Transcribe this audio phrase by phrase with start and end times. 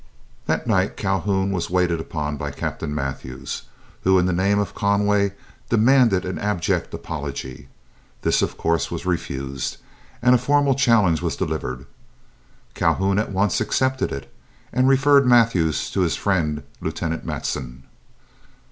[0.47, 3.61] That night Calhoun was waited upon by Captain Mathews,
[4.01, 5.33] who in the name of Conway
[5.69, 7.67] demanded an abject apology.
[8.23, 9.77] This, of course, was refused,
[10.19, 11.85] and a formal challenge was delivered.
[12.73, 14.33] Calhoun at once accepted it,
[14.73, 17.83] and referred Mathews to his friend Lieutenant Matson.